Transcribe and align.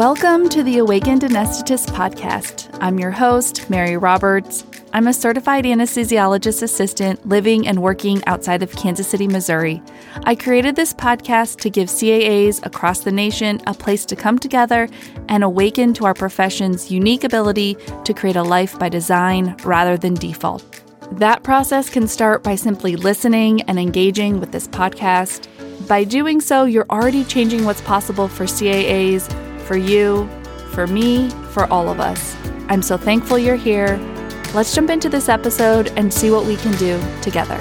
Welcome 0.00 0.48
to 0.48 0.62
the 0.62 0.78
Awakened 0.78 1.20
Anesthetist 1.20 1.88
podcast. 1.88 2.74
I'm 2.80 2.98
your 2.98 3.10
host, 3.10 3.68
Mary 3.68 3.98
Roberts. 3.98 4.64
I'm 4.94 5.06
a 5.06 5.12
certified 5.12 5.66
anesthesiologist 5.66 6.62
assistant 6.62 7.28
living 7.28 7.68
and 7.68 7.82
working 7.82 8.24
outside 8.24 8.62
of 8.62 8.72
Kansas 8.72 9.06
City, 9.06 9.28
Missouri. 9.28 9.82
I 10.24 10.36
created 10.36 10.74
this 10.74 10.94
podcast 10.94 11.60
to 11.60 11.68
give 11.68 11.88
CAAs 11.88 12.64
across 12.64 13.00
the 13.00 13.12
nation 13.12 13.60
a 13.66 13.74
place 13.74 14.06
to 14.06 14.16
come 14.16 14.38
together 14.38 14.88
and 15.28 15.44
awaken 15.44 15.92
to 15.92 16.06
our 16.06 16.14
profession's 16.14 16.90
unique 16.90 17.22
ability 17.22 17.76
to 18.06 18.14
create 18.14 18.36
a 18.36 18.42
life 18.42 18.78
by 18.78 18.88
design 18.88 19.54
rather 19.64 19.98
than 19.98 20.14
default. 20.14 20.80
That 21.12 21.42
process 21.42 21.90
can 21.90 22.08
start 22.08 22.42
by 22.42 22.54
simply 22.54 22.96
listening 22.96 23.60
and 23.68 23.78
engaging 23.78 24.40
with 24.40 24.50
this 24.50 24.66
podcast. 24.66 25.46
By 25.86 26.04
doing 26.04 26.40
so, 26.40 26.64
you're 26.64 26.88
already 26.88 27.22
changing 27.22 27.66
what's 27.66 27.82
possible 27.82 28.28
for 28.28 28.44
CAAs 28.46 29.28
for 29.70 29.76
you, 29.76 30.28
for 30.72 30.88
me, 30.88 31.30
for 31.52 31.72
all 31.72 31.88
of 31.88 32.00
us. 32.00 32.36
I'm 32.68 32.82
so 32.82 32.96
thankful 32.96 33.38
you're 33.38 33.54
here. 33.54 33.98
Let's 34.52 34.74
jump 34.74 34.90
into 34.90 35.08
this 35.08 35.28
episode 35.28 35.92
and 35.96 36.12
see 36.12 36.32
what 36.32 36.44
we 36.44 36.56
can 36.56 36.72
do 36.72 37.00
together. 37.22 37.54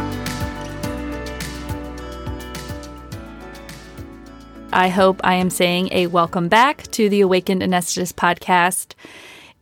I 4.74 4.88
hope 4.88 5.22
I 5.24 5.36
am 5.36 5.52
saying 5.52 5.90
a 5.92 6.08
welcome 6.08 6.48
back 6.48 6.82
to 6.94 7.10
the 7.10 7.22
Awakened 7.22 7.62
Anesthetist 7.62 8.14
podcast. 8.14 8.96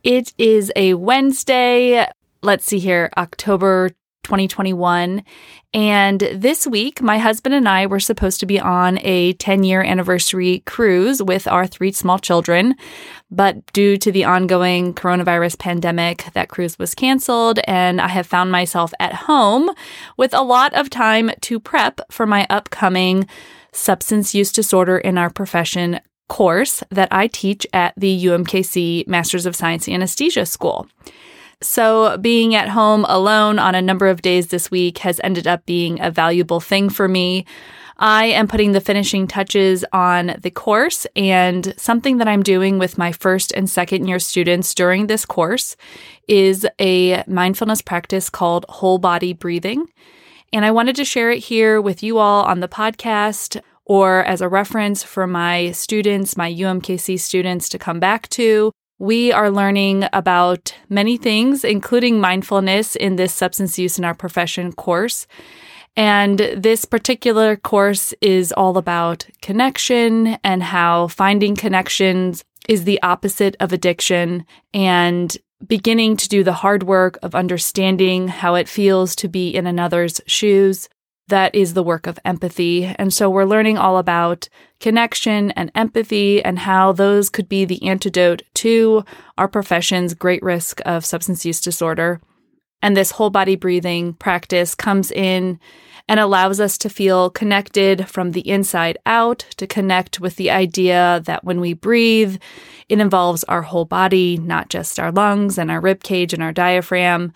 It 0.02 0.32
is 0.38 0.72
a 0.74 0.94
Wednesday. 0.94 2.06
Let's 2.40 2.64
see 2.64 2.78
here, 2.78 3.10
October 3.18 3.90
2021. 4.28 5.24
And 5.72 6.20
this 6.20 6.66
week, 6.66 7.00
my 7.00 7.16
husband 7.16 7.54
and 7.54 7.66
I 7.66 7.86
were 7.86 7.98
supposed 7.98 8.40
to 8.40 8.46
be 8.46 8.60
on 8.60 8.98
a 9.00 9.32
10 9.34 9.64
year 9.64 9.82
anniversary 9.82 10.62
cruise 10.66 11.22
with 11.22 11.48
our 11.48 11.66
three 11.66 11.92
small 11.92 12.18
children. 12.18 12.74
But 13.30 13.72
due 13.72 13.96
to 13.96 14.12
the 14.12 14.24
ongoing 14.24 14.92
coronavirus 14.92 15.58
pandemic, 15.58 16.26
that 16.34 16.50
cruise 16.50 16.78
was 16.78 16.94
canceled. 16.94 17.58
And 17.64 18.02
I 18.02 18.08
have 18.08 18.26
found 18.26 18.52
myself 18.52 18.92
at 19.00 19.14
home 19.14 19.70
with 20.18 20.34
a 20.34 20.42
lot 20.42 20.74
of 20.74 20.90
time 20.90 21.30
to 21.40 21.58
prep 21.58 22.00
for 22.10 22.26
my 22.26 22.46
upcoming 22.50 23.26
substance 23.72 24.34
use 24.34 24.52
disorder 24.52 24.98
in 24.98 25.16
our 25.16 25.30
profession 25.30 26.00
course 26.28 26.82
that 26.90 27.08
I 27.10 27.28
teach 27.28 27.66
at 27.72 27.94
the 27.96 28.26
UMKC 28.26 29.06
Masters 29.08 29.46
of 29.46 29.56
Science 29.56 29.88
Anesthesia 29.88 30.44
School. 30.44 30.86
So, 31.60 32.16
being 32.18 32.54
at 32.54 32.68
home 32.68 33.04
alone 33.08 33.58
on 33.58 33.74
a 33.74 33.82
number 33.82 34.06
of 34.06 34.22
days 34.22 34.48
this 34.48 34.70
week 34.70 34.98
has 34.98 35.20
ended 35.24 35.48
up 35.48 35.66
being 35.66 36.00
a 36.00 36.10
valuable 36.10 36.60
thing 36.60 36.88
for 36.88 37.08
me. 37.08 37.46
I 37.96 38.26
am 38.26 38.46
putting 38.46 38.70
the 38.70 38.80
finishing 38.80 39.26
touches 39.26 39.84
on 39.92 40.36
the 40.40 40.52
course, 40.52 41.04
and 41.16 41.74
something 41.76 42.18
that 42.18 42.28
I'm 42.28 42.44
doing 42.44 42.78
with 42.78 42.96
my 42.96 43.10
first 43.10 43.50
and 43.52 43.68
second 43.68 44.06
year 44.06 44.20
students 44.20 44.72
during 44.72 45.08
this 45.08 45.26
course 45.26 45.74
is 46.28 46.64
a 46.78 47.24
mindfulness 47.26 47.82
practice 47.82 48.30
called 48.30 48.64
whole 48.68 48.98
body 48.98 49.32
breathing. 49.32 49.86
And 50.52 50.64
I 50.64 50.70
wanted 50.70 50.94
to 50.96 51.04
share 51.04 51.32
it 51.32 51.40
here 51.40 51.80
with 51.80 52.04
you 52.04 52.18
all 52.18 52.44
on 52.44 52.60
the 52.60 52.68
podcast 52.68 53.60
or 53.84 54.22
as 54.24 54.40
a 54.40 54.48
reference 54.48 55.02
for 55.02 55.26
my 55.26 55.72
students, 55.72 56.36
my 56.36 56.52
UMKC 56.52 57.18
students 57.18 57.68
to 57.70 57.78
come 57.78 57.98
back 57.98 58.28
to 58.30 58.70
we 58.98 59.32
are 59.32 59.50
learning 59.50 60.04
about 60.12 60.74
many 60.88 61.16
things, 61.16 61.64
including 61.64 62.20
mindfulness, 62.20 62.96
in 62.96 63.16
this 63.16 63.32
substance 63.32 63.78
use 63.78 63.98
in 63.98 64.04
our 64.04 64.14
profession 64.14 64.72
course. 64.72 65.26
And 65.96 66.38
this 66.38 66.84
particular 66.84 67.56
course 67.56 68.14
is 68.20 68.52
all 68.52 68.78
about 68.78 69.26
connection 69.42 70.38
and 70.44 70.62
how 70.62 71.08
finding 71.08 71.56
connections 71.56 72.44
is 72.68 72.84
the 72.84 73.02
opposite 73.02 73.56
of 73.60 73.72
addiction 73.72 74.44
and 74.74 75.36
beginning 75.66 76.16
to 76.16 76.28
do 76.28 76.44
the 76.44 76.52
hard 76.52 76.84
work 76.84 77.18
of 77.22 77.34
understanding 77.34 78.28
how 78.28 78.54
it 78.54 78.68
feels 78.68 79.16
to 79.16 79.28
be 79.28 79.48
in 79.48 79.66
another's 79.66 80.20
shoes, 80.26 80.88
that 81.28 81.54
is 81.54 81.74
the 81.74 81.82
work 81.82 82.06
of 82.06 82.18
empathy. 82.24 82.84
And 82.84 83.12
so 83.12 83.30
we're 83.30 83.44
learning 83.44 83.78
all 83.78 83.98
about 83.98 84.48
connection 84.80 85.50
and 85.52 85.70
empathy 85.74 86.42
and 86.42 86.58
how 86.58 86.92
those 86.92 87.30
could 87.30 87.48
be 87.48 87.64
the 87.64 87.82
antidote 87.86 88.42
to 88.54 89.04
our 89.36 89.48
profession's 89.48 90.14
great 90.14 90.42
risk 90.42 90.80
of 90.84 91.04
substance 91.04 91.44
use 91.44 91.60
disorder. 91.60 92.20
And 92.82 92.96
this 92.96 93.12
whole 93.12 93.30
body 93.30 93.56
breathing 93.56 94.14
practice 94.14 94.74
comes 94.74 95.10
in 95.10 95.58
and 96.08 96.18
allows 96.18 96.58
us 96.58 96.78
to 96.78 96.88
feel 96.88 97.28
connected 97.28 98.08
from 98.08 98.32
the 98.32 98.48
inside 98.48 98.96
out, 99.04 99.40
to 99.56 99.66
connect 99.66 100.20
with 100.20 100.36
the 100.36 100.50
idea 100.50 101.20
that 101.26 101.44
when 101.44 101.60
we 101.60 101.74
breathe, 101.74 102.38
it 102.88 102.98
involves 102.98 103.44
our 103.44 103.62
whole 103.62 103.84
body, 103.84 104.38
not 104.38 104.70
just 104.70 104.98
our 104.98 105.12
lungs 105.12 105.58
and 105.58 105.70
our 105.70 105.80
rib 105.80 106.02
cage 106.02 106.32
and 106.32 106.42
our 106.42 106.52
diaphragm. 106.52 107.32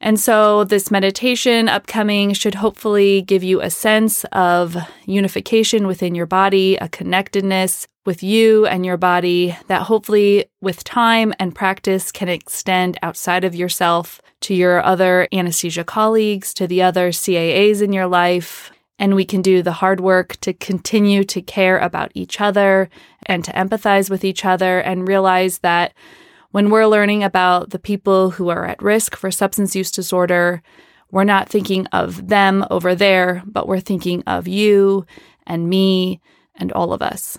And 0.00 0.20
so, 0.20 0.64
this 0.64 0.90
meditation 0.90 1.68
upcoming 1.68 2.34
should 2.34 2.56
hopefully 2.56 3.22
give 3.22 3.42
you 3.42 3.60
a 3.60 3.70
sense 3.70 4.24
of 4.32 4.76
unification 5.06 5.86
within 5.86 6.14
your 6.14 6.26
body, 6.26 6.76
a 6.76 6.88
connectedness 6.88 7.86
with 8.04 8.22
you 8.22 8.66
and 8.66 8.86
your 8.86 8.96
body 8.96 9.56
that 9.68 9.82
hopefully, 9.82 10.46
with 10.60 10.84
time 10.84 11.34
and 11.38 11.54
practice, 11.54 12.12
can 12.12 12.28
extend 12.28 12.98
outside 13.02 13.44
of 13.44 13.54
yourself 13.54 14.20
to 14.42 14.54
your 14.54 14.82
other 14.84 15.28
anesthesia 15.32 15.82
colleagues, 15.82 16.54
to 16.54 16.66
the 16.66 16.82
other 16.82 17.08
CAAs 17.10 17.82
in 17.82 17.92
your 17.92 18.06
life. 18.06 18.70
And 18.98 19.14
we 19.14 19.24
can 19.24 19.42
do 19.42 19.62
the 19.62 19.72
hard 19.72 20.00
work 20.00 20.36
to 20.40 20.54
continue 20.54 21.24
to 21.24 21.42
care 21.42 21.78
about 21.78 22.12
each 22.14 22.40
other 22.40 22.88
and 23.26 23.44
to 23.44 23.52
empathize 23.52 24.08
with 24.08 24.24
each 24.24 24.44
other 24.44 24.78
and 24.78 25.08
realize 25.08 25.58
that 25.58 25.92
when 26.50 26.70
we're 26.70 26.86
learning 26.86 27.22
about 27.22 27.70
the 27.70 27.78
people 27.78 28.30
who 28.30 28.48
are 28.48 28.66
at 28.66 28.82
risk 28.82 29.16
for 29.16 29.30
substance 29.30 29.76
use 29.76 29.90
disorder, 29.90 30.62
we're 31.10 31.24
not 31.24 31.48
thinking 31.48 31.86
of 31.88 32.28
them 32.28 32.64
over 32.70 32.94
there, 32.94 33.42
but 33.46 33.68
we're 33.68 33.80
thinking 33.80 34.22
of 34.26 34.48
you 34.48 35.06
and 35.46 35.68
me 35.68 36.20
and 36.56 36.72
all 36.72 36.92
of 36.92 37.02
us. 37.02 37.38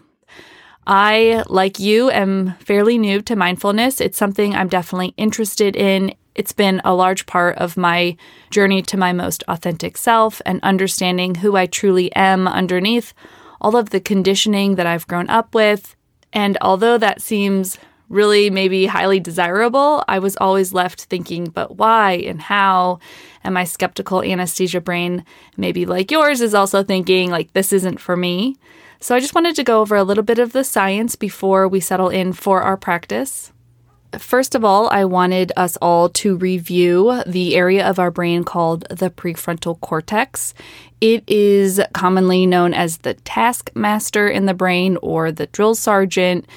I, 0.85 1.43
like 1.47 1.79
you, 1.79 2.09
am 2.09 2.53
fairly 2.59 2.97
new 2.97 3.21
to 3.23 3.35
mindfulness. 3.35 3.99
It's 3.99 4.17
something 4.17 4.55
I'm 4.55 4.69
definitely 4.69 5.13
interested 5.17 5.75
in. 5.75 6.15
It's 6.33 6.53
been 6.53 6.81
a 6.85 6.95
large 6.95 7.25
part 7.25 7.57
of 7.57 7.75
my 7.75 8.15
journey 8.51 8.81
to 8.83 8.97
my 8.97 9.11
most 9.11 9.43
authentic 9.49 9.97
self 9.97 10.41
and 10.45 10.61
understanding 10.63 11.35
who 11.35 11.57
I 11.57 11.65
truly 11.65 12.13
am 12.15 12.47
underneath 12.47 13.13
all 13.59 13.75
of 13.75 13.89
the 13.89 13.99
conditioning 13.99 14.75
that 14.75 14.87
I've 14.87 15.07
grown 15.07 15.29
up 15.29 15.53
with. 15.53 15.95
And 16.31 16.57
although 16.61 16.97
that 16.97 17.21
seems 17.21 17.77
really 18.09 18.49
maybe 18.49 18.85
highly 18.85 19.19
desirable, 19.19 20.03
I 20.07 20.19
was 20.19 20.37
always 20.37 20.73
left 20.73 21.05
thinking, 21.05 21.45
but 21.45 21.77
why 21.77 22.13
and 22.13 22.41
how? 22.41 22.99
And 23.43 23.53
my 23.53 23.63
skeptical 23.63 24.23
anesthesia 24.23 24.81
brain, 24.81 25.25
maybe 25.55 25.85
like 25.85 26.11
yours, 26.11 26.41
is 26.41 26.53
also 26.53 26.83
thinking, 26.83 27.29
like, 27.31 27.53
this 27.53 27.73
isn't 27.73 27.99
for 27.99 28.15
me. 28.15 28.57
So 28.99 29.15
I 29.15 29.19
just 29.19 29.35
wanted 29.35 29.55
to 29.57 29.63
go 29.63 29.81
over 29.81 29.95
a 29.95 30.03
little 30.03 30.23
bit 30.23 30.39
of 30.39 30.53
the 30.53 30.63
science 30.63 31.15
before 31.15 31.67
we 31.67 31.79
settle 31.79 32.09
in 32.09 32.33
for 32.33 32.61
our 32.61 32.77
practice. 32.77 33.51
First 34.17 34.55
of 34.55 34.63
all, 34.63 34.89
I 34.89 35.03
wanted 35.05 35.51
us 35.57 35.77
all 35.81 36.09
to 36.09 36.37
review 36.37 37.21
the 37.27 37.55
area 37.55 37.87
of 37.87 37.99
our 37.99 38.09
brain 38.09 38.43
called 38.43 38.87
the 38.89 39.09
prefrontal 39.09 39.79
cortex. 39.81 40.53
It 41.01 41.23
is 41.27 41.81
commonly 41.93 42.45
known 42.45 42.73
as 42.73 42.99
the 42.99 43.15
taskmaster 43.15 44.27
in 44.27 44.45
the 44.45 44.53
brain 44.53 44.97
or 45.01 45.31
the 45.31 45.47
drill 45.47 45.75
sergeant. 45.75 46.47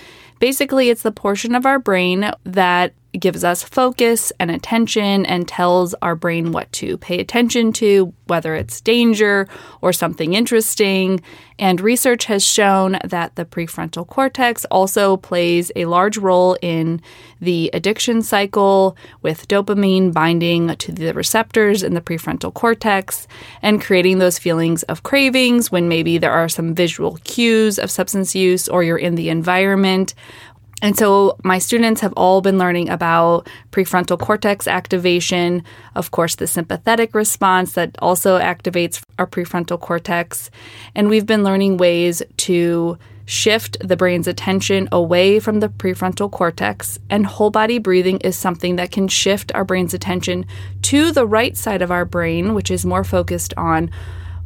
Basically, 0.41 0.91
it's 0.91 1.03
the 1.03 1.12
portion 1.12 1.55
of 1.55 1.65
our 1.67 1.78
brain 1.78 2.33
that 2.45 2.95
gives 3.19 3.43
us 3.43 3.62
focus 3.62 4.32
and 4.38 4.50
attention 4.50 5.26
and 5.26 5.48
tells 5.48 5.94
our 5.94 6.15
brain 6.15 6.53
what 6.53 6.71
to 6.72 6.97
pay 6.98 7.19
attention 7.19 7.72
to, 7.72 8.12
whether 8.26 8.54
it's 8.54 8.81
danger 8.81 9.48
or 9.81 9.93
something 9.93 10.34
interesting. 10.34 11.21
And 11.59 11.81
research 11.81 12.25
has 12.26 12.44
shown 12.44 12.98
that 13.04 13.34
the 13.37 13.44
prefrontal 13.44 14.07
cortex 14.07 14.65
also 14.66 15.16
plays 15.16 15.71
a 15.77 15.84
large 15.86 16.16
role 16.16 16.57
in 16.62 17.03
the 17.41 17.71
addiction 17.74 18.22
cycle 18.22 18.97
with 19.22 19.48
dopamine 19.48 20.13
binding 20.13 20.74
to 20.77 20.92
the 20.92 21.13
receptors 21.13 21.83
in 21.83 21.95
the 21.95 22.01
prefrontal 22.01 22.54
cortex 22.54 23.27
and 23.60 23.83
creating 23.83 24.18
those 24.18 24.39
feelings 24.39 24.83
of 24.84 25.03
cravings 25.03 25.71
when 25.71 25.89
maybe 25.89 26.16
there 26.16 26.33
are 26.33 26.48
some 26.48 26.74
visual 26.74 27.18
cues 27.24 27.78
of 27.78 27.91
substance 27.91 28.34
use 28.34 28.68
or 28.68 28.83
you're 28.83 28.97
in 28.97 29.16
the 29.16 29.28
environment 29.28 30.15
and 30.82 30.97
so 30.97 31.36
my 31.44 31.59
students 31.59 32.00
have 32.00 32.15
all 32.16 32.41
been 32.41 32.59
learning 32.59 32.88
about 32.88 33.48
prefrontal 33.71 34.18
cortex 34.18 34.66
activation, 34.66 35.62
of 35.94 36.10
course, 36.10 36.36
the 36.36 36.47
sympathetic 36.47 37.15
response 37.15 37.72
that 37.72 37.97
also 38.00 38.38
activates 38.38 39.03
our 39.18 39.27
prefrontal 39.27 39.78
cortex. 39.78 40.50
And 40.94 41.09
we've 41.09 41.27
been 41.27 41.44
learning 41.44 41.77
ways 41.77 42.22
to 42.38 42.98
shift 43.27 43.77
the 43.86 43.97
brain's 43.97 44.27
attention 44.27 44.88
away 44.91 45.38
from 45.38 45.60
the 45.60 45.68
prefrontal 45.68 46.30
cortex. 46.30 46.98
And 47.09 47.24
whole 47.24 47.50
body 47.50 47.78
breathing 47.78 48.18
is 48.18 48.36
something 48.36 48.77
that 48.77 48.91
can 48.91 49.06
shift 49.06 49.53
our 49.54 49.65
brain's 49.65 49.94
attention 49.94 50.47
to 50.82 51.12
the 51.12 51.27
right 51.27 51.56
side 51.56 51.82
of 51.82 51.92
our 51.92 52.04
brain, 52.04 52.54
which 52.54 52.71
is 52.71 52.84
more 52.84 53.04
focused 53.04 53.54
on 53.56 53.91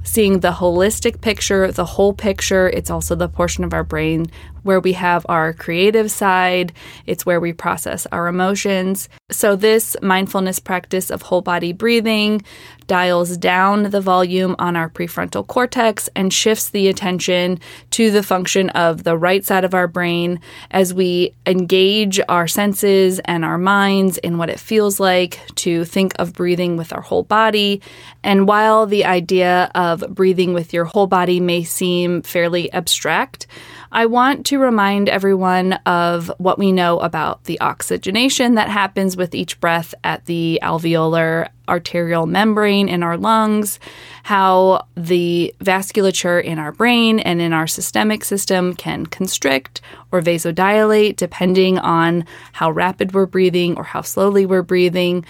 seeing 0.03 0.41
the 0.41 0.53
holistic 0.53 1.23
picture, 1.23 1.73
the 1.73 1.85
whole 1.85 2.13
picture. 2.13 2.69
It's 2.69 2.91
also 2.91 3.15
the 3.15 3.29
portion 3.29 3.65
of 3.65 3.73
our 3.73 3.85
brain 3.85 4.27
where 4.65 4.81
we 4.81 4.93
have 4.95 5.25
our 5.29 5.53
creative 5.53 6.11
side, 6.11 6.73
it's 7.07 7.25
where 7.25 7.41
we 7.41 7.53
process 7.53 8.07
our 8.11 8.27
emotions. 8.27 9.09
So, 9.31 9.55
this 9.55 9.97
mindfulness 10.03 10.59
practice 10.59 11.11
of 11.11 11.23
whole 11.23 11.43
body 11.43 11.73
breathing 11.73 12.43
dials 12.87 13.37
down 13.37 13.85
the 13.85 14.01
volume 14.01 14.55
on 14.59 14.77
our 14.77 14.89
prefrontal 14.89 15.47
cortex 15.47 16.09
and 16.15 16.33
shifts 16.33 16.71
the 16.71 16.89
attention 16.89 17.59
to 17.91 18.11
the 18.11 18.23
function 18.23 18.71
of 18.71 19.05
the 19.05 19.17
right 19.17 19.45
side 19.45 19.65
of 19.65 19.75
our 19.75 19.87
brain 19.87 20.41
as 20.71 20.93
we 20.93 21.35
engage 21.47 22.21
our 22.29 22.47
senses 22.47 23.21
and 23.25 23.45
our 23.45 23.59
minds 23.59 24.19
in 24.19 24.39
what 24.39 24.51
it 24.51 24.61
feels 24.61 25.01
like 25.01 25.41
to 25.55 25.85
think 25.85 26.13
of 26.19 26.33
breathing 26.35 26.77
with 26.77 26.93
our 26.93 27.01
whole 27.01 27.23
body. 27.23 27.81
And 28.23 28.47
while 28.47 28.87
the 28.87 29.05
idea 29.05 29.71
of 29.75 30.05
breathing 30.15 30.53
with 30.53 30.73
your 30.73 30.85
whole 30.85 31.07
body 31.07 31.41
may 31.41 31.65
seem 31.65 32.23
fairly 32.23 32.73
abstract, 32.73 33.47
I 33.95 34.07
want 34.07 34.45
to 34.47 34.59
remind 34.59 35.09
everyone 35.09 35.75
of 35.87 36.29
what 36.39 36.59
we 36.59 36.73
know 36.73 36.99
about 36.99 37.45
the 37.45 37.61
oxygenation 37.61 38.57
that 38.57 38.69
happens 38.69 39.17
with 39.17 39.37
each 39.37 39.61
breath 39.61 39.95
at 40.03 40.27
the 40.27 40.59
alveolar 40.65 41.49
arterial 41.69 42.27
membrane 42.27 42.89
in 42.89 43.05
our 43.05 43.17
lungs, 43.17 43.79
how 44.25 44.89
the 44.97 45.55
vasculature 45.61 46.43
in 46.43 46.59
our 46.59 46.73
brain 46.73 47.21
and 47.21 47.41
in 47.41 47.53
our 47.53 47.69
systemic 47.69 48.25
system 48.25 48.75
can 48.75 49.07
constrict 49.07 49.81
or 50.11 50.21
vasodilate 50.21 51.15
depending 51.15 51.79
on 51.79 52.27
how 52.53 52.73
rapid 52.73 53.15
we're 53.15 53.27
breathing 53.27 53.77
or 53.77 53.85
how 53.85 54.01
slowly 54.01 54.45
we're 54.45 54.63
breathing. 54.63 55.25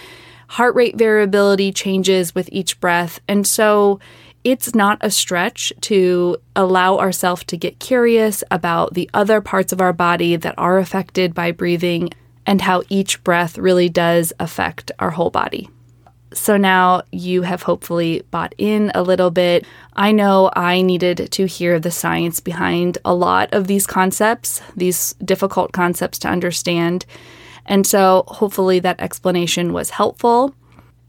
Heart 0.47 0.73
rate 0.73 0.97
variability 0.97 1.71
changes 1.71 2.33
with 2.33 2.49
each 2.51 2.79
breath. 2.79 3.19
And 3.27 3.45
so 3.45 3.99
it's 4.45 4.75
not 4.75 4.99
a 5.01 5.09
stretch 5.09 5.73
to 5.81 6.37
allow 6.55 6.99
ourselves 6.99 7.43
to 7.45 7.57
get 7.57 7.79
curious 7.79 8.43
about 8.51 8.93
the 8.93 9.09
other 9.11 9.41
parts 9.41 9.73
of 9.73 9.81
our 9.81 9.91
body 9.91 10.35
that 10.35 10.53
are 10.57 10.77
affected 10.77 11.33
by 11.33 11.51
breathing 11.51 12.11
and 12.45 12.61
how 12.61 12.83
each 12.87 13.23
breath 13.23 13.57
really 13.57 13.89
does 13.89 14.31
affect 14.39 14.91
our 14.99 15.09
whole 15.09 15.31
body. 15.31 15.67
So 16.31 16.57
now 16.57 17.01
you 17.11 17.41
have 17.41 17.63
hopefully 17.63 18.21
bought 18.29 18.53
in 18.59 18.91
a 18.93 19.01
little 19.01 19.31
bit. 19.31 19.65
I 19.95 20.11
know 20.11 20.51
I 20.55 20.83
needed 20.83 21.31
to 21.31 21.47
hear 21.47 21.79
the 21.79 21.89
science 21.89 22.39
behind 22.39 22.99
a 23.03 23.15
lot 23.15 23.51
of 23.51 23.65
these 23.65 23.87
concepts, 23.87 24.61
these 24.75 25.13
difficult 25.25 25.71
concepts 25.71 26.19
to 26.19 26.27
understand. 26.27 27.07
And 27.65 27.87
so 27.87 28.25
hopefully 28.27 28.79
that 28.81 28.99
explanation 28.99 29.73
was 29.73 29.89
helpful. 29.89 30.53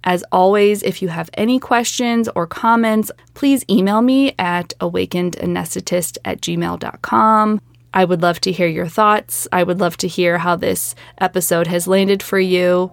As 0.06 0.22
always, 0.30 0.84
if 0.84 1.02
you 1.02 1.08
have 1.08 1.28
any 1.34 1.58
questions 1.58 2.28
or 2.36 2.46
comments, 2.46 3.10
please 3.34 3.64
email 3.68 4.00
me 4.00 4.34
at 4.38 4.72
awakenedanesthetist 4.80 6.18
at 6.24 6.40
gmail.com. 6.40 7.60
I 7.92 8.04
would 8.04 8.22
love 8.22 8.40
to 8.42 8.52
hear 8.52 8.68
your 8.68 8.86
thoughts. 8.86 9.48
I 9.50 9.64
would 9.64 9.80
love 9.80 9.96
to 9.98 10.08
hear 10.08 10.38
how 10.38 10.54
this 10.54 10.94
episode 11.18 11.66
has 11.66 11.88
landed 11.88 12.22
for 12.22 12.38
you. 12.38 12.92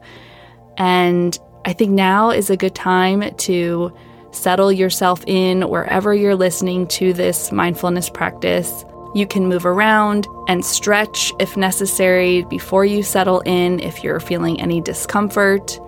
And 0.78 1.38
I 1.66 1.74
think 1.74 1.92
now 1.92 2.32
is 2.32 2.50
a 2.50 2.58
good 2.58 2.74
time 2.74 3.36
to 3.36 3.96
settle 4.32 4.72
yourself 4.72 5.24
in 5.28 5.70
wherever 5.70 6.16
you're 6.16 6.36
listening 6.36 6.88
to 6.88 7.14
this 7.14 7.52
mindfulness 7.52 8.10
practice. 8.10 8.84
You 9.14 9.28
can 9.28 9.48
move 9.48 9.68
around 9.68 10.26
and 10.48 10.66
stretch 10.66 11.32
if 11.40 11.56
necessary 11.56 12.44
before 12.46 12.86
you 12.86 13.04
settle 13.04 13.42
in 13.42 13.80
if 13.82 14.04
you're 14.04 14.20
feeling 14.20 14.60
any 14.60 14.82
discomfort. 14.82 15.80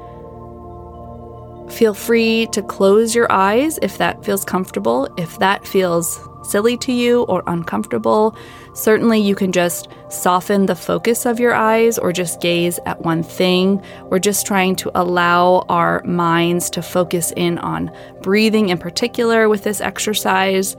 Feel 1.70 1.94
free 1.94 2.48
to 2.52 2.62
close 2.62 3.16
your 3.16 3.32
eyes 3.32 3.80
if 3.82 3.98
that 3.98 4.24
feels 4.24 4.46
comfortable. 4.46 5.10
If 5.18 5.40
that 5.40 5.68
feels 5.68 6.20
silly 6.44 6.78
to 6.78 6.92
you 6.92 7.24
or 7.24 7.44
uncomfortable, 7.48 8.38
certainly 8.74 9.20
you 9.20 9.36
can 9.36 9.52
just 9.52 9.88
soften 10.10 10.68
the 10.68 10.76
focus 10.76 11.26
of 11.26 11.40
your 11.40 11.54
eyes 11.54 11.98
or 11.98 12.14
just 12.14 12.40
gaze 12.40 12.80
at 12.86 13.02
one 13.02 13.24
thing. 13.24 13.84
We're 14.04 14.20
just 14.20 14.46
trying 14.46 14.76
to 14.78 14.92
allow 14.94 15.66
our 15.68 16.04
minds 16.04 16.70
to 16.72 16.82
focus 16.82 17.34
in 17.36 17.58
on 17.58 17.92
breathing 18.22 18.70
in 18.70 18.78
particular 18.78 19.50
with 19.50 19.64
this 19.64 19.82
exercise. 19.82 20.78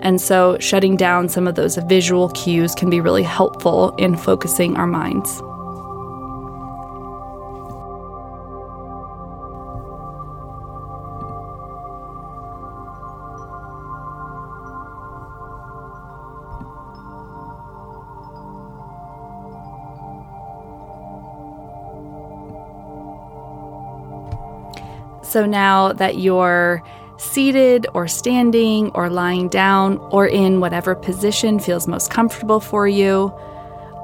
And 0.00 0.20
so, 0.20 0.56
shutting 0.60 0.96
down 0.96 1.28
some 1.28 1.48
of 1.48 1.56
those 1.56 1.76
visual 1.88 2.28
cues 2.28 2.76
can 2.76 2.88
be 2.88 3.00
really 3.00 3.24
helpful 3.24 3.96
in 3.96 4.16
focusing 4.16 4.76
our 4.76 4.86
minds. 4.86 5.42
So 25.28 25.44
now 25.44 25.92
that 25.92 26.16
you're 26.16 26.82
seated 27.18 27.86
or 27.92 28.08
standing 28.08 28.90
or 28.94 29.10
lying 29.10 29.50
down 29.50 29.98
or 30.10 30.26
in 30.26 30.60
whatever 30.60 30.94
position 30.94 31.58
feels 31.58 31.86
most 31.86 32.10
comfortable 32.10 32.60
for 32.60 32.88
you, 32.88 33.30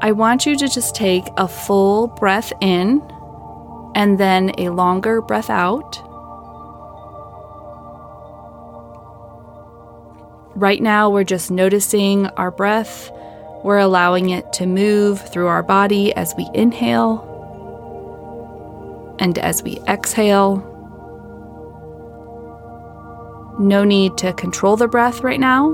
I 0.03 0.13
want 0.13 0.45
you 0.45 0.55
to 0.55 0.69
just 0.69 0.95
take 0.95 1.25
a 1.39 1.49
full 1.49 2.09
breath 2.09 2.53
in 2.61 3.01
and 3.95 4.21
then 4.21 4.53
a 4.59 4.69
longer 4.69 5.23
breath 5.23 5.49
out. 5.49 5.99
Right 10.55 10.83
now, 10.83 11.09
we're 11.09 11.25
just 11.25 11.51
noticing 11.51 12.27
our 12.37 12.51
breath. 12.51 13.11
We're 13.63 13.79
allowing 13.79 14.29
it 14.29 14.53
to 14.55 14.67
move 14.67 15.27
through 15.33 15.47
our 15.47 15.63
body 15.63 16.15
as 16.17 16.35
we 16.37 16.51
inhale 16.53 17.31
and 19.19 19.39
as 19.39 19.63
we 19.63 19.79
exhale. 19.89 20.71
No 23.59 23.85
need 23.85 24.17
to 24.19 24.33
control 24.33 24.77
the 24.77 24.89
breath 24.89 25.21
right 25.21 25.39
now. 25.39 25.69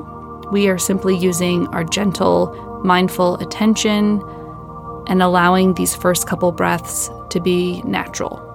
We 0.53 0.69
are 0.69 0.79
simply 0.79 1.17
using 1.17 1.67
our 1.69 1.85
gentle, 1.85 2.81
mindful 2.85 3.37
attention 3.37 4.23
and 5.07 5.23
allowing 5.23 5.75
these 5.75 5.95
first 5.95 6.27
couple 6.27 6.53
breaths 6.53 7.11
to 7.31 7.41
be 7.41 7.81
natural. 7.83 8.47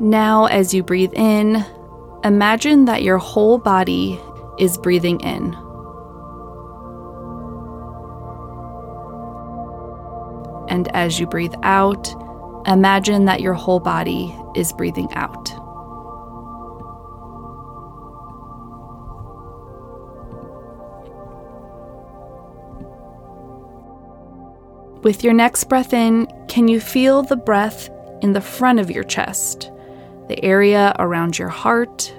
Now, 0.00 0.46
as 0.46 0.74
you 0.74 0.82
breathe 0.82 1.14
in, 1.14 1.64
imagine 2.24 2.84
that 2.84 3.02
your 3.02 3.16
whole 3.16 3.56
body 3.56 4.20
is 4.58 4.76
breathing 4.76 5.20
in. 5.20 5.56
And 10.74 10.88
as 10.88 11.20
you 11.20 11.28
breathe 11.28 11.54
out, 11.62 12.12
imagine 12.66 13.26
that 13.26 13.40
your 13.40 13.54
whole 13.54 13.78
body 13.78 14.36
is 14.56 14.72
breathing 14.72 15.06
out. 15.12 15.50
With 25.04 25.22
your 25.22 25.32
next 25.32 25.62
breath 25.68 25.92
in, 25.92 26.26
can 26.48 26.66
you 26.66 26.80
feel 26.80 27.22
the 27.22 27.36
breath 27.36 27.88
in 28.20 28.32
the 28.32 28.40
front 28.40 28.80
of 28.80 28.90
your 28.90 29.04
chest, 29.04 29.70
the 30.26 30.44
area 30.44 30.92
around 30.98 31.38
your 31.38 31.50
heart? 31.50 32.12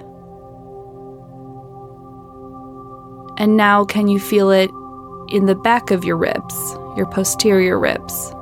And 3.36 3.58
now, 3.58 3.84
can 3.84 4.08
you 4.08 4.18
feel 4.18 4.50
it 4.50 4.70
in 5.28 5.44
the 5.44 5.56
back 5.56 5.90
of 5.90 6.06
your 6.06 6.16
ribs, 6.16 6.54
your 6.96 7.04
posterior 7.10 7.78
ribs? 7.78 8.32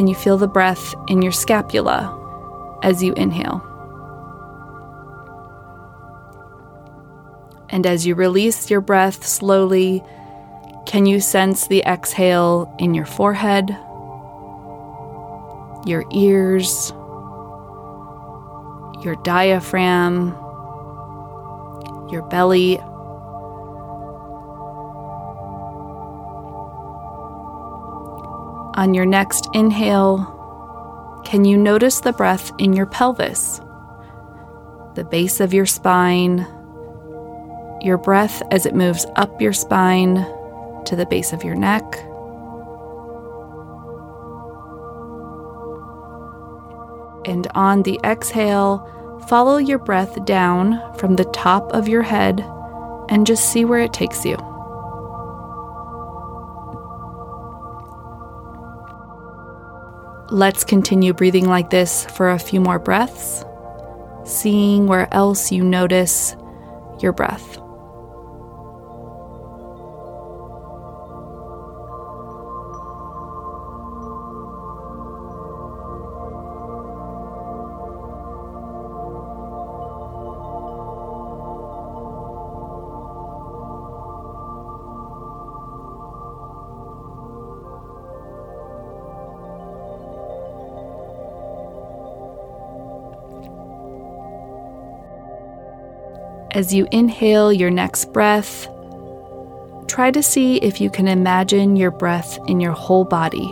Can 0.00 0.08
you 0.08 0.14
feel 0.14 0.38
the 0.38 0.48
breath 0.48 0.94
in 1.08 1.20
your 1.20 1.30
scapula 1.30 2.78
as 2.82 3.02
you 3.02 3.12
inhale? 3.18 3.60
And 7.68 7.84
as 7.84 8.06
you 8.06 8.14
release 8.14 8.70
your 8.70 8.80
breath 8.80 9.26
slowly, 9.26 10.02
can 10.86 11.04
you 11.04 11.20
sense 11.20 11.66
the 11.66 11.82
exhale 11.82 12.74
in 12.78 12.94
your 12.94 13.04
forehead, 13.04 13.68
your 15.84 16.06
ears, 16.14 16.92
your 19.04 19.16
diaphragm, 19.22 20.28
your 22.10 22.22
belly, 22.30 22.80
On 28.80 28.94
your 28.94 29.04
next 29.04 29.46
inhale, 29.52 31.20
can 31.26 31.44
you 31.44 31.58
notice 31.58 32.00
the 32.00 32.14
breath 32.14 32.50
in 32.56 32.72
your 32.72 32.86
pelvis, 32.86 33.60
the 34.94 35.04
base 35.04 35.38
of 35.38 35.52
your 35.52 35.66
spine, 35.66 36.46
your 37.82 37.98
breath 37.98 38.42
as 38.50 38.64
it 38.64 38.74
moves 38.74 39.04
up 39.16 39.38
your 39.38 39.52
spine 39.52 40.14
to 40.86 40.96
the 40.96 41.04
base 41.04 41.34
of 41.34 41.44
your 41.44 41.56
neck? 41.56 41.84
And 47.26 47.48
on 47.54 47.82
the 47.82 48.00
exhale, 48.02 49.20
follow 49.28 49.58
your 49.58 49.78
breath 49.78 50.24
down 50.24 50.80
from 50.96 51.16
the 51.16 51.30
top 51.34 51.70
of 51.72 51.86
your 51.86 52.00
head 52.00 52.40
and 53.10 53.26
just 53.26 53.52
see 53.52 53.66
where 53.66 53.80
it 53.80 53.92
takes 53.92 54.24
you. 54.24 54.38
Let's 60.32 60.62
continue 60.62 61.12
breathing 61.12 61.48
like 61.48 61.70
this 61.70 62.04
for 62.04 62.30
a 62.30 62.38
few 62.38 62.60
more 62.60 62.78
breaths, 62.78 63.44
seeing 64.24 64.86
where 64.86 65.12
else 65.12 65.50
you 65.50 65.64
notice 65.64 66.36
your 67.00 67.12
breath. 67.12 67.58
As 96.52 96.74
you 96.74 96.88
inhale 96.90 97.52
your 97.52 97.70
next 97.70 98.12
breath, 98.12 98.66
try 99.86 100.10
to 100.10 100.20
see 100.20 100.56
if 100.56 100.80
you 100.80 100.90
can 100.90 101.06
imagine 101.06 101.76
your 101.76 101.92
breath 101.92 102.40
in 102.48 102.58
your 102.58 102.72
whole 102.72 103.04
body, 103.04 103.48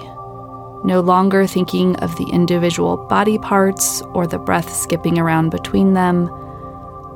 no 0.82 1.00
longer 1.00 1.46
thinking 1.46 1.94
of 1.96 2.16
the 2.16 2.28
individual 2.32 2.96
body 2.96 3.38
parts 3.38 4.02
or 4.14 4.26
the 4.26 4.38
breath 4.38 4.74
skipping 4.74 5.16
around 5.16 5.50
between 5.50 5.94
them, 5.94 6.26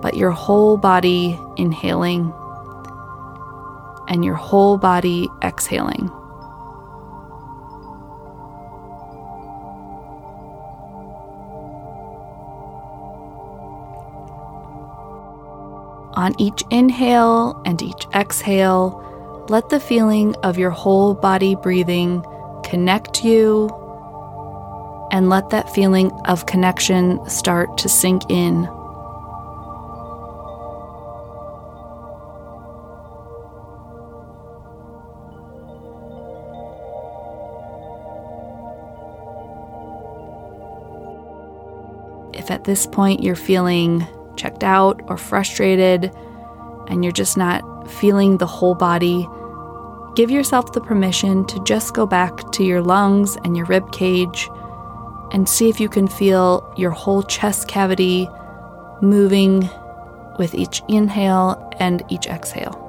but 0.01 0.17
your 0.17 0.31
whole 0.31 0.77
body 0.77 1.37
inhaling 1.57 2.33
and 4.07 4.25
your 4.25 4.37
whole 4.37 4.79
body 4.79 5.29
exhaling. 5.43 6.13
On 16.15 16.39
each 16.39 16.63
inhale 16.71 17.61
and 17.65 17.81
each 17.81 18.07
exhale, 18.15 19.47
let 19.49 19.71
the 19.71 19.81
feeling 19.81 20.37
of 20.43 20.59
your 20.59 20.71
whole 20.71 21.15
body 21.15 21.55
breathing 21.57 22.25
connect 22.63 23.25
you, 23.25 23.69
and 25.11 25.29
let 25.29 25.51
that 25.51 25.75
feeling 25.75 26.11
of 26.27 26.47
connection 26.47 27.19
start 27.29 27.77
to 27.79 27.89
sink 27.89 28.23
in. 28.31 28.69
If 42.33 42.51
at 42.51 42.65
this 42.65 42.87
point 42.87 43.23
you're 43.23 43.35
feeling 43.35 44.07
checked 44.37 44.65
out 44.65 45.01
or 45.07 45.17
frustrated 45.17 46.13
and 46.89 47.05
you're 47.05 47.13
just 47.13 47.37
not 47.37 47.91
feeling 47.91 48.39
the 48.39 48.47
whole 48.47 48.75
body, 48.75 49.27
give 50.15 50.31
yourself 50.31 50.73
the 50.73 50.81
permission 50.81 51.47
to 51.47 51.63
just 51.65 51.95
go 51.95 52.07
back 52.07 52.51
to 52.53 52.65
your 52.65 52.83
lungs 52.83 53.37
and 53.45 53.57
your 53.57 53.67
rib 53.67 53.93
cage 53.93 54.49
and 55.33 55.49
see 55.49 55.69
if 55.69 55.81
you 55.81 55.89
can 55.89 56.07
feel 56.07 56.73
your 56.77 56.91
whole 56.91 57.23
chest 57.23 57.69
cavity 57.69 58.29
moving 59.01 59.69
with 60.39 60.55
each 60.55 60.83
inhale 60.89 61.73
and 61.79 62.03
each 62.09 62.27
exhale. 62.27 62.82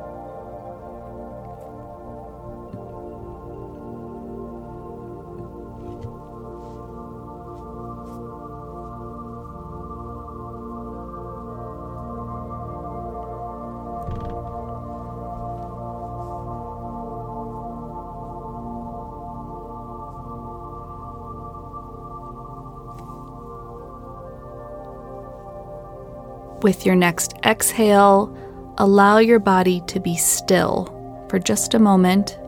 With 26.63 26.85
your 26.85 26.95
next 26.95 27.33
exhale, 27.43 28.33
allow 28.77 29.17
your 29.17 29.39
body 29.39 29.81
to 29.87 29.99
be 29.99 30.15
still 30.15 30.85
for 31.29 31.37
just 31.37 31.73
a 31.73 31.79
moment. 31.79 32.39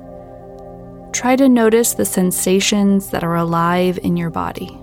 Try 1.11 1.35
to 1.35 1.49
notice 1.49 1.95
the 1.95 2.05
sensations 2.05 3.09
that 3.09 3.25
are 3.25 3.35
alive 3.35 3.99
in 4.03 4.15
your 4.15 4.29
body. 4.29 4.79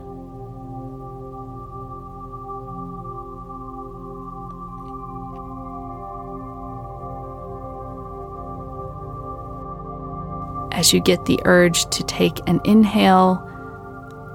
As 10.73 10.93
you 10.93 11.01
get 11.01 11.25
the 11.25 11.41
urge 11.47 11.89
to 11.89 12.03
take 12.03 12.39
an 12.47 12.61
inhale, 12.65 13.43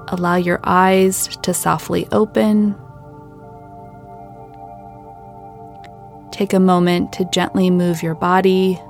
allow 0.08 0.34
your 0.34 0.58
eyes 0.64 1.28
to 1.42 1.54
softly 1.54 2.08
open 2.10 2.74
Take 6.38 6.52
a 6.52 6.60
moment 6.60 7.12
to 7.14 7.24
gently 7.24 7.68
move 7.68 8.00
your 8.00 8.14
body, 8.14 8.80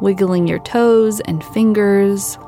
wiggling 0.00 0.46
your 0.46 0.60
toes 0.60 1.18
and 1.18 1.42
fingers, 1.42 2.38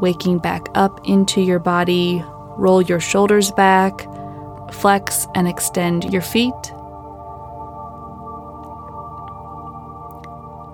waking 0.00 0.38
back 0.38 0.68
up 0.72 0.98
into 1.06 1.42
your 1.42 1.58
body. 1.58 2.24
Roll 2.56 2.80
your 2.80 2.98
shoulders 2.98 3.52
back, 3.52 3.92
flex 4.72 5.26
and 5.34 5.46
extend 5.46 6.10
your 6.14 6.22
feet. 6.22 6.54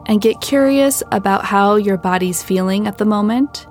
And 0.06 0.20
get 0.20 0.40
curious 0.40 1.02
about 1.10 1.44
how 1.44 1.74
your 1.74 1.96
body's 1.96 2.44
feeling 2.44 2.86
at 2.86 2.98
the 2.98 3.06
moment. 3.06 3.66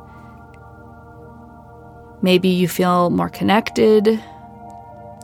Maybe 2.21 2.49
you 2.49 2.67
feel 2.67 3.09
more 3.09 3.29
connected 3.29 4.21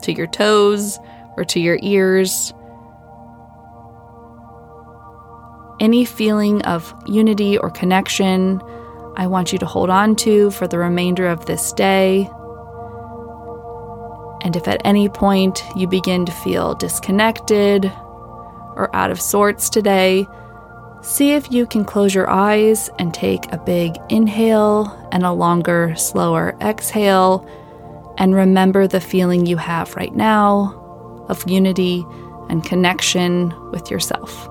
to 0.00 0.12
your 0.14 0.26
toes 0.26 0.98
or 1.36 1.44
to 1.44 1.60
your 1.60 1.78
ears. 1.82 2.54
Any 5.84 6.06
feeling 6.06 6.62
of 6.62 6.94
unity 7.04 7.58
or 7.58 7.68
connection, 7.68 8.62
I 9.18 9.26
want 9.26 9.52
you 9.52 9.58
to 9.58 9.66
hold 9.66 9.90
on 9.90 10.16
to 10.16 10.50
for 10.52 10.66
the 10.66 10.78
remainder 10.78 11.26
of 11.26 11.44
this 11.44 11.74
day. 11.74 12.26
And 14.40 14.56
if 14.56 14.66
at 14.66 14.80
any 14.82 15.10
point 15.10 15.62
you 15.76 15.86
begin 15.86 16.24
to 16.24 16.32
feel 16.32 16.74
disconnected 16.74 17.84
or 17.84 18.88
out 18.96 19.10
of 19.10 19.20
sorts 19.20 19.68
today, 19.68 20.26
see 21.02 21.34
if 21.34 21.52
you 21.52 21.66
can 21.66 21.84
close 21.84 22.14
your 22.14 22.30
eyes 22.30 22.88
and 22.98 23.12
take 23.12 23.52
a 23.52 23.58
big 23.58 23.98
inhale 24.08 24.86
and 25.12 25.22
a 25.22 25.32
longer, 25.32 25.94
slower 25.96 26.56
exhale. 26.62 27.46
And 28.16 28.34
remember 28.34 28.86
the 28.86 29.02
feeling 29.02 29.44
you 29.44 29.58
have 29.58 29.96
right 29.96 30.14
now 30.14 31.26
of 31.28 31.46
unity 31.46 32.06
and 32.48 32.64
connection 32.64 33.52
with 33.70 33.90
yourself. 33.90 34.48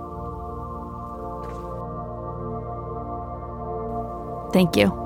Thank 4.53 4.77
you. 4.77 5.02